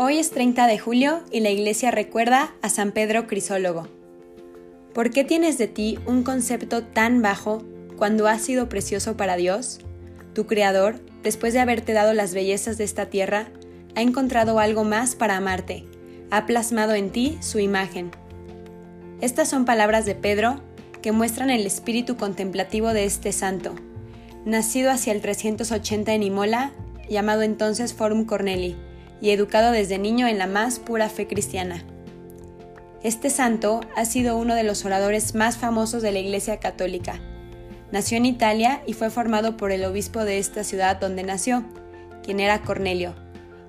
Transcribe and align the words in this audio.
Hoy 0.00 0.18
es 0.18 0.30
30 0.30 0.68
de 0.68 0.78
julio 0.78 1.24
y 1.32 1.40
la 1.40 1.50
iglesia 1.50 1.90
recuerda 1.90 2.54
a 2.62 2.68
San 2.68 2.92
Pedro 2.92 3.26
Crisólogo. 3.26 3.88
¿Por 4.94 5.10
qué 5.10 5.24
tienes 5.24 5.58
de 5.58 5.66
ti 5.66 5.98
un 6.06 6.22
concepto 6.22 6.84
tan 6.84 7.20
bajo 7.20 7.64
cuando 7.96 8.28
has 8.28 8.42
sido 8.42 8.68
precioso 8.68 9.16
para 9.16 9.34
Dios? 9.34 9.80
Tu 10.34 10.46
Creador, 10.46 11.00
después 11.24 11.52
de 11.52 11.58
haberte 11.58 11.94
dado 11.94 12.12
las 12.12 12.32
bellezas 12.32 12.78
de 12.78 12.84
esta 12.84 13.06
tierra, 13.06 13.48
ha 13.96 14.02
encontrado 14.02 14.60
algo 14.60 14.84
más 14.84 15.16
para 15.16 15.36
amarte, 15.36 15.84
ha 16.30 16.46
plasmado 16.46 16.94
en 16.94 17.10
ti 17.10 17.36
su 17.40 17.58
imagen. 17.58 18.12
Estas 19.20 19.48
son 19.48 19.64
palabras 19.64 20.06
de 20.06 20.14
Pedro 20.14 20.60
que 21.02 21.10
muestran 21.10 21.50
el 21.50 21.66
espíritu 21.66 22.16
contemplativo 22.16 22.92
de 22.92 23.04
este 23.04 23.32
santo, 23.32 23.74
nacido 24.44 24.92
hacia 24.92 25.12
el 25.12 25.20
380 25.20 26.14
en 26.14 26.22
Imola, 26.22 26.70
llamado 27.10 27.42
entonces 27.42 27.94
Forum 27.94 28.26
Corneli, 28.26 28.76
y 29.20 29.30
educado 29.30 29.72
desde 29.72 29.98
niño 29.98 30.26
en 30.26 30.38
la 30.38 30.46
más 30.46 30.78
pura 30.78 31.08
fe 31.08 31.26
cristiana. 31.26 31.84
Este 33.02 33.30
santo 33.30 33.80
ha 33.94 34.04
sido 34.04 34.36
uno 34.36 34.54
de 34.54 34.64
los 34.64 34.84
oradores 34.84 35.34
más 35.34 35.56
famosos 35.56 36.02
de 36.02 36.12
la 36.12 36.18
Iglesia 36.18 36.58
Católica. 36.58 37.20
Nació 37.92 38.16
en 38.18 38.26
Italia 38.26 38.82
y 38.86 38.92
fue 38.92 39.08
formado 39.08 39.56
por 39.56 39.72
el 39.72 39.84
obispo 39.84 40.24
de 40.24 40.38
esta 40.38 40.64
ciudad 40.64 40.98
donde 41.00 41.22
nació, 41.22 41.64
quien 42.22 42.40
era 42.40 42.62
Cornelio, 42.62 43.14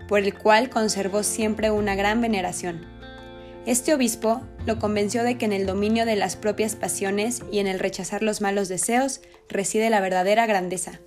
por 0.07 0.19
el 0.19 0.37
cual 0.37 0.69
conservó 0.69 1.23
siempre 1.23 1.71
una 1.71 1.95
gran 1.95 2.21
veneración. 2.21 2.85
Este 3.65 3.93
obispo 3.93 4.41
lo 4.65 4.79
convenció 4.79 5.23
de 5.23 5.37
que 5.37 5.45
en 5.45 5.53
el 5.53 5.65
dominio 5.65 6.05
de 6.05 6.15
las 6.15 6.35
propias 6.35 6.75
pasiones 6.75 7.43
y 7.51 7.59
en 7.59 7.67
el 7.67 7.79
rechazar 7.79 8.23
los 8.23 8.41
malos 8.41 8.67
deseos 8.67 9.21
reside 9.47 9.89
la 9.89 10.01
verdadera 10.01 10.47
grandeza. 10.47 10.99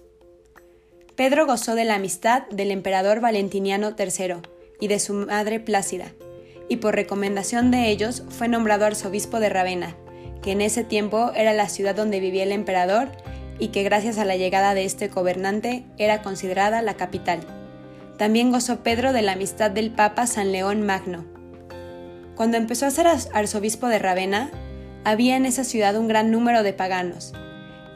Pedro 1.16 1.45
gozó 1.45 1.75
de 1.75 1.84
la 1.84 1.97
amistad 1.97 2.45
del 2.48 2.71
emperador 2.71 3.21
Valentiniano 3.21 3.95
III 3.99 4.37
y 4.80 4.88
de 4.88 4.99
su 4.99 5.13
madre 5.13 5.60
Plácida, 5.60 6.13
y 6.71 6.77
por 6.77 6.95
recomendación 6.95 7.71
de 7.71 7.91
ellos 7.91 8.24
fue 8.30 8.49
nombrado 8.49 8.87
arzobispo 8.87 9.38
de 9.38 9.51
Ravenna, 9.51 9.95
que 10.41 10.52
en 10.52 10.63
ese 10.63 10.85
tiempo 10.85 11.30
era 11.37 11.52
la 11.52 11.69
ciudad 11.69 11.95
donde 11.95 12.19
vivía 12.19 12.45
el 12.45 12.52
emperador 12.52 13.09
y 13.59 13.69
que 13.69 13.82
gracias 13.82 14.16
a 14.16 14.24
la 14.24 14.37
llegada 14.37 14.73
de 14.73 14.87
este 14.87 15.09
gobernante 15.09 15.85
era 15.99 16.23
considerada 16.23 16.80
la 16.80 16.95
capital. 16.95 17.41
También 18.16 18.51
gozó 18.51 18.82
Pedro 18.82 19.13
de 19.13 19.21
la 19.21 19.32
amistad 19.32 19.71
del 19.71 19.91
Papa 19.91 20.26
San 20.26 20.51
León 20.51 20.80
Magno. 20.80 21.26
Cuando 22.37 22.57
empezó 22.57 22.87
a 22.87 22.91
ser 22.91 23.07
arzobispo 23.07 23.88
de 23.88 23.99
Ravenna, 23.99 24.51
había 25.04 25.37
en 25.37 25.45
esa 25.45 25.65
ciudad 25.65 25.95
un 25.97 26.09
gran 26.09 26.30
número 26.30 26.63
de 26.63 26.73
paganos, 26.73 27.35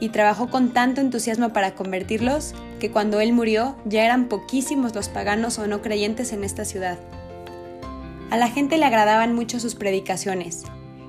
y 0.00 0.10
trabajó 0.10 0.50
con 0.50 0.74
tanto 0.74 1.00
entusiasmo 1.00 1.54
para 1.54 1.74
convertirlos 1.74 2.54
que 2.80 2.90
cuando 2.90 3.20
él 3.20 3.32
murió 3.32 3.76
ya 3.84 4.04
eran 4.04 4.28
poquísimos 4.28 4.94
los 4.94 5.08
paganos 5.08 5.58
o 5.58 5.66
no 5.66 5.82
creyentes 5.82 6.32
en 6.32 6.44
esta 6.44 6.64
ciudad. 6.64 6.98
A 8.30 8.36
la 8.36 8.48
gente 8.48 8.76
le 8.76 8.84
agradaban 8.84 9.34
mucho 9.34 9.60
sus 9.60 9.74
predicaciones, 9.74 10.64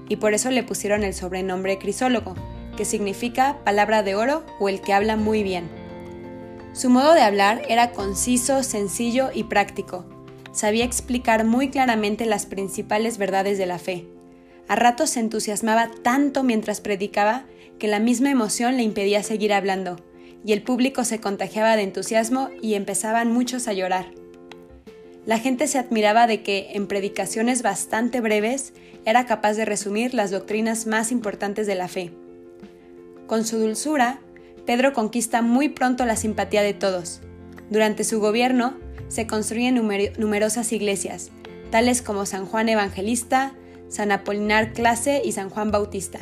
y 0.09 0.17
por 0.17 0.33
eso 0.33 0.51
le 0.51 0.63
pusieron 0.63 1.03
el 1.03 1.13
sobrenombre 1.13 1.79
Crisólogo, 1.79 2.35
que 2.75 2.85
significa 2.85 3.57
palabra 3.63 4.03
de 4.03 4.15
oro 4.15 4.45
o 4.59 4.69
el 4.69 4.81
que 4.81 4.93
habla 4.93 5.17
muy 5.17 5.43
bien. 5.43 5.67
Su 6.73 6.89
modo 6.89 7.13
de 7.13 7.21
hablar 7.21 7.63
era 7.69 7.91
conciso, 7.91 8.61
sencillo 8.61 9.29
y 9.33 9.45
práctico. 9.45 10.05
Sabía 10.51 10.85
explicar 10.85 11.43
muy 11.43 11.69
claramente 11.69 12.25
las 12.25 12.45
principales 12.45 13.17
verdades 13.17 13.57
de 13.57 13.65
la 13.65 13.79
fe. 13.79 14.05
A 14.67 14.75
ratos 14.75 15.11
se 15.11 15.19
entusiasmaba 15.19 15.89
tanto 16.03 16.43
mientras 16.43 16.81
predicaba 16.81 17.45
que 17.79 17.87
la 17.87 17.99
misma 17.99 18.29
emoción 18.29 18.77
le 18.77 18.83
impedía 18.83 19.23
seguir 19.23 19.53
hablando, 19.53 19.97
y 20.47 20.53
el 20.53 20.61
público 20.61 21.03
se 21.03 21.19
contagiaba 21.19 21.75
de 21.75 21.83
entusiasmo 21.83 22.49
y 22.61 22.75
empezaban 22.75 23.33
muchos 23.33 23.67
a 23.67 23.73
llorar. 23.73 24.05
La 25.25 25.39
gente 25.39 25.67
se 25.67 25.77
admiraba 25.77 26.25
de 26.25 26.41
que, 26.41 26.69
en 26.71 26.87
predicaciones 26.87 27.63
bastante 27.63 28.21
breves, 28.21 28.71
era 29.03 29.25
capaz 29.25 29.55
de 29.55 29.65
resumir 29.65 30.13
las 30.13 30.31
doctrinas 30.31 30.87
más 30.87 31.11
importantes 31.11 31.67
de 31.67 31.75
la 31.75 31.89
fe. 31.89 32.13
Con 33.27 33.43
su 33.43 33.59
dulzura, 33.59 34.21
Pedro 34.65 34.93
conquista 34.93 35.41
muy 35.41 35.67
pronto 35.67 36.05
la 36.05 36.15
simpatía 36.15 36.61
de 36.61 36.73
todos. 36.73 37.19
Durante 37.69 38.05
su 38.05 38.21
gobierno, 38.21 38.77
se 39.09 39.27
construyen 39.27 39.75
numerosas 39.75 40.71
iglesias, 40.71 41.29
tales 41.71 42.01
como 42.01 42.25
San 42.25 42.45
Juan 42.45 42.69
Evangelista, 42.69 43.53
San 43.89 44.13
Apolinar 44.13 44.71
Clase 44.71 45.21
y 45.25 45.33
San 45.33 45.49
Juan 45.49 45.71
Bautista. 45.71 46.19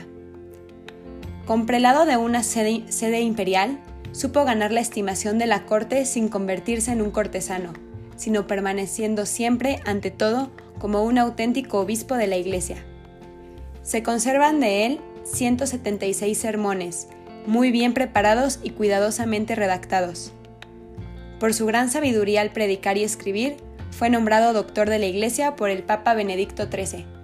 Con 1.46 1.68
prelado 1.68 2.08
de 2.08 2.18
una 2.18 2.42
sede, 2.42 3.22
imperial, 3.22 3.80
supo 4.16 4.46
ganar 4.46 4.72
la 4.72 4.80
estimación 4.80 5.38
de 5.38 5.46
la 5.46 5.66
corte 5.66 6.06
sin 6.06 6.30
convertirse 6.30 6.92
en 6.92 7.02
un 7.02 7.12
cortesano, 7.12 7.74
sino 8.16 8.48
permaneciendo 8.48 9.26
siempre, 9.26 9.82
ante 9.86 10.10
todo, 10.10 10.52
como 10.80 11.04
un 11.04 11.18
auténtico 11.18 11.80
obispo 11.82 12.16
de 12.16 12.28
la 12.28 12.38
Iglesia. 12.38 12.78
Se 13.84 14.04
conservan 14.04 14.62
de 14.62 14.86
él 14.86 15.02
176 15.26 16.38
sermones, 16.38 17.10
muy 17.46 17.72
bien 17.72 17.94
preparados 17.94 18.60
y 18.64 18.70
cuidadosamente 18.70 19.54
redactados. 19.54 20.32
Por 21.40 21.54
su 21.54 21.66
gran 21.66 21.90
sabiduría 21.90 22.40
al 22.40 22.52
predicar 22.52 22.98
y 22.98 23.04
escribir, 23.04 23.58
fue 23.92 24.10
nombrado 24.10 24.54
doctor 24.54 24.90
de 24.90 25.00
la 25.00 25.08
Iglesia 25.08 25.58
por 25.58 25.70
el 25.70 25.84
Papa 25.84 26.14
Benedicto 26.14 26.68
XIII. 26.72 27.15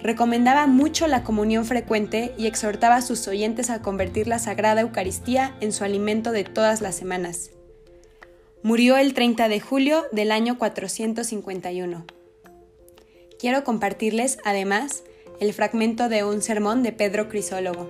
Recomendaba 0.00 0.66
mucho 0.66 1.08
la 1.08 1.24
comunión 1.24 1.64
frecuente 1.64 2.32
y 2.38 2.46
exhortaba 2.46 2.96
a 2.96 3.02
sus 3.02 3.26
oyentes 3.26 3.68
a 3.68 3.82
convertir 3.82 4.28
la 4.28 4.38
Sagrada 4.38 4.82
Eucaristía 4.82 5.56
en 5.60 5.72
su 5.72 5.82
alimento 5.82 6.30
de 6.30 6.44
todas 6.44 6.80
las 6.80 6.94
semanas. 6.94 7.50
Murió 8.62 8.96
el 8.96 9.12
30 9.12 9.48
de 9.48 9.60
julio 9.60 10.04
del 10.12 10.30
año 10.30 10.56
451. 10.58 12.04
Quiero 13.40 13.64
compartirles, 13.64 14.38
además, 14.44 15.02
el 15.40 15.52
fragmento 15.52 16.08
de 16.08 16.24
un 16.24 16.42
sermón 16.42 16.82
de 16.82 16.92
Pedro 16.92 17.28
Crisólogo. 17.28 17.88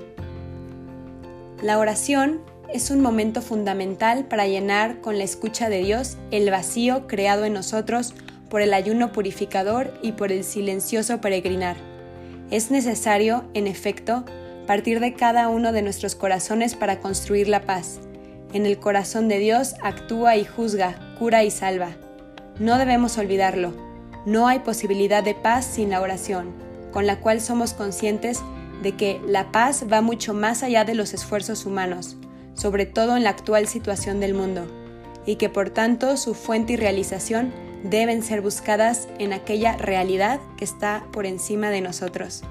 La 1.62 1.78
oración 1.78 2.40
es 2.72 2.90
un 2.90 3.00
momento 3.00 3.42
fundamental 3.42 4.26
para 4.26 4.46
llenar 4.46 5.00
con 5.00 5.18
la 5.18 5.24
escucha 5.24 5.68
de 5.68 5.82
Dios 5.82 6.16
el 6.30 6.50
vacío 6.50 7.06
creado 7.06 7.44
en 7.44 7.54
nosotros 7.54 8.14
por 8.50 8.60
el 8.60 8.74
ayuno 8.74 9.12
purificador 9.12 9.92
y 10.02 10.12
por 10.12 10.32
el 10.32 10.44
silencioso 10.44 11.20
peregrinar. 11.20 11.87
Es 12.50 12.70
necesario, 12.70 13.44
en 13.52 13.66
efecto, 13.66 14.24
partir 14.66 15.00
de 15.00 15.12
cada 15.12 15.48
uno 15.48 15.72
de 15.72 15.82
nuestros 15.82 16.14
corazones 16.14 16.74
para 16.74 16.98
construir 17.00 17.46
la 17.46 17.62
paz. 17.62 18.00
En 18.54 18.64
el 18.64 18.78
corazón 18.78 19.28
de 19.28 19.38
Dios 19.38 19.74
actúa 19.82 20.36
y 20.36 20.46
juzga, 20.46 21.14
cura 21.18 21.44
y 21.44 21.50
salva. 21.50 21.96
No 22.58 22.78
debemos 22.78 23.18
olvidarlo. 23.18 23.74
No 24.24 24.48
hay 24.48 24.60
posibilidad 24.60 25.22
de 25.22 25.34
paz 25.34 25.66
sin 25.66 25.90
la 25.90 26.00
oración, 26.00 26.52
con 26.90 27.06
la 27.06 27.20
cual 27.20 27.42
somos 27.42 27.74
conscientes 27.74 28.40
de 28.82 28.96
que 28.96 29.20
la 29.26 29.52
paz 29.52 29.84
va 29.92 30.00
mucho 30.00 30.32
más 30.32 30.62
allá 30.62 30.84
de 30.84 30.94
los 30.94 31.12
esfuerzos 31.12 31.66
humanos, 31.66 32.16
sobre 32.54 32.86
todo 32.86 33.16
en 33.16 33.24
la 33.24 33.30
actual 33.30 33.68
situación 33.68 34.20
del 34.20 34.32
mundo, 34.32 34.66
y 35.26 35.36
que 35.36 35.50
por 35.50 35.68
tanto 35.68 36.16
su 36.16 36.34
fuente 36.34 36.74
y 36.74 36.76
realización 36.76 37.52
deben 37.82 38.22
ser 38.22 38.40
buscadas 38.40 39.08
en 39.18 39.32
aquella 39.32 39.76
realidad 39.76 40.40
que 40.56 40.64
está 40.64 41.06
por 41.12 41.26
encima 41.26 41.70
de 41.70 41.80
nosotros. 41.80 42.42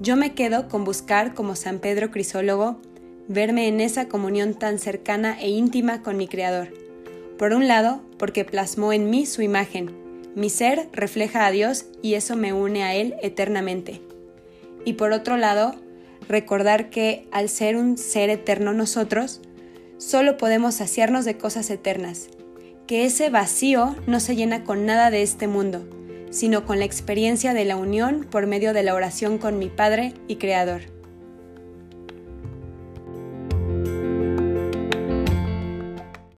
Yo 0.00 0.16
me 0.16 0.34
quedo 0.34 0.68
con 0.68 0.84
buscar 0.84 1.34
como 1.34 1.56
San 1.56 1.80
Pedro 1.80 2.10
Crisólogo, 2.10 2.80
verme 3.26 3.68
en 3.68 3.80
esa 3.80 4.08
comunión 4.08 4.54
tan 4.54 4.78
cercana 4.78 5.38
e 5.40 5.48
íntima 5.48 6.02
con 6.02 6.16
mi 6.16 6.28
Creador. 6.28 6.68
Por 7.36 7.52
un 7.52 7.66
lado, 7.66 8.00
porque 8.18 8.44
plasmó 8.44 8.92
en 8.92 9.10
mí 9.10 9.26
su 9.26 9.42
imagen, 9.42 9.90
mi 10.34 10.50
ser 10.50 10.88
refleja 10.92 11.46
a 11.46 11.50
Dios 11.50 11.86
y 12.00 12.14
eso 12.14 12.36
me 12.36 12.52
une 12.52 12.84
a 12.84 12.94
Él 12.94 13.16
eternamente. 13.22 14.00
Y 14.84 14.92
por 14.94 15.12
otro 15.12 15.36
lado, 15.36 15.74
recordar 16.28 16.90
que 16.90 17.26
al 17.32 17.48
ser 17.48 17.76
un 17.76 17.98
ser 17.98 18.30
eterno 18.30 18.72
nosotros, 18.72 19.40
solo 19.96 20.36
podemos 20.36 20.76
saciarnos 20.76 21.24
de 21.24 21.36
cosas 21.36 21.70
eternas 21.70 22.28
que 22.88 23.04
ese 23.04 23.28
vacío 23.28 23.94
no 24.06 24.18
se 24.18 24.34
llena 24.34 24.64
con 24.64 24.86
nada 24.86 25.10
de 25.10 25.22
este 25.22 25.46
mundo, 25.46 25.86
sino 26.30 26.64
con 26.64 26.78
la 26.78 26.86
experiencia 26.86 27.52
de 27.52 27.66
la 27.66 27.76
unión 27.76 28.26
por 28.28 28.46
medio 28.46 28.72
de 28.72 28.82
la 28.82 28.94
oración 28.94 29.36
con 29.36 29.58
mi 29.58 29.68
Padre 29.68 30.14
y 30.26 30.36
Creador. 30.36 30.97